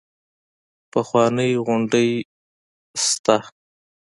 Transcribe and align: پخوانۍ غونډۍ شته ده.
پخوانۍ 0.91 1.51
غونډۍ 1.65 2.09
شته 3.03 3.35
ده. 3.43 3.47